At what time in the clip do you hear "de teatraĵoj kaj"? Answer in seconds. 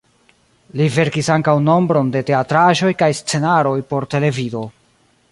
2.15-3.09